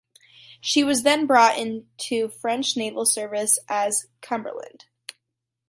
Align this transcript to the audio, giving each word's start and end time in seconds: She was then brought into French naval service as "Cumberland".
She 0.61 0.83
was 0.83 1.03
then 1.03 1.27
brought 1.27 1.59
into 1.59 2.29
French 2.29 2.75
naval 2.75 3.05
service 3.05 3.59
as 3.69 4.07
"Cumberland". 4.19 4.85